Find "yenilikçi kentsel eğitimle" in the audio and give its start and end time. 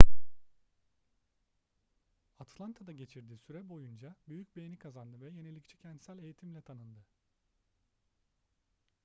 5.31-6.61